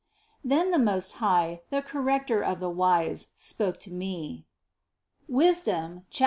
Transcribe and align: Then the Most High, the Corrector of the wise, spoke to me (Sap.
Then 0.43 0.71
the 0.71 0.79
Most 0.79 1.17
High, 1.21 1.61
the 1.69 1.83
Corrector 1.83 2.41
of 2.43 2.59
the 2.59 2.71
wise, 2.71 3.27
spoke 3.35 3.77
to 3.81 3.91
me 3.91 4.47
(Sap. 5.29 6.03